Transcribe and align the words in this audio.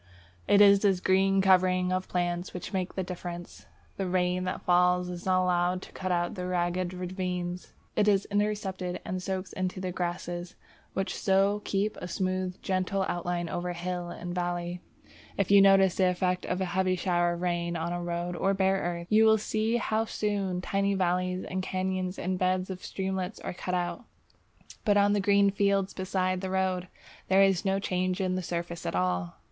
It 0.47 0.61
is 0.61 0.79
this 0.79 0.99
green 0.99 1.41
covering 1.43 1.91
of 1.93 2.07
plants 2.07 2.55
which 2.55 2.73
makes 2.73 2.95
the 2.95 3.03
difference. 3.03 3.67
The 3.97 4.07
rain 4.07 4.45
that 4.45 4.63
falls 4.63 5.09
is 5.09 5.27
not 5.27 5.43
allowed 5.43 5.83
to 5.83 5.91
cut 5.91 6.11
out 6.11 6.35
ragged 6.35 6.91
ravines; 6.91 7.73
it 7.95 8.07
is 8.07 8.25
intercepted 8.31 8.99
and 9.05 9.21
soaks 9.21 9.53
into 9.53 9.79
the 9.79 9.91
grasses, 9.91 10.55
which 10.93 11.13
so 11.15 11.61
keep 11.65 11.97
a 11.97 12.07
smooth, 12.07 12.59
gentle 12.63 13.05
outline 13.07 13.47
over 13.47 13.73
hill 13.73 14.09
and 14.09 14.33
valley. 14.33 14.81
If 15.37 15.51
you 15.51 15.61
notice 15.61 15.93
the 15.93 16.09
effect 16.09 16.47
of 16.47 16.61
a 16.61 16.65
heavy 16.73 16.95
shower 16.95 17.33
of 17.33 17.41
rain 17.43 17.75
on 17.75 17.93
a 17.93 18.01
road 18.01 18.35
or 18.35 18.55
bare 18.55 18.77
earth, 18.81 19.07
you 19.11 19.23
will 19.25 19.37
see 19.37 19.77
how 19.77 20.05
soon 20.05 20.61
tiny 20.61 20.95
valleys 20.95 21.43
and 21.43 21.61
cañons 21.61 22.17
and 22.17 22.39
beds 22.39 22.71
of 22.71 22.83
streamlets 22.83 23.39
are 23.41 23.53
cut 23.53 23.75
out. 23.75 24.05
But 24.83 24.97
on 24.97 25.13
the 25.13 25.19
green 25.21 25.51
fields 25.51 25.93
beside 25.93 26.41
the 26.41 26.49
road, 26.49 26.87
there 27.27 27.43
is 27.43 27.63
no 27.65 27.77
change 27.77 28.19
in 28.19 28.33
the 28.33 28.41
surface 28.41 28.87
at 28.87 28.95
all! 28.95 29.35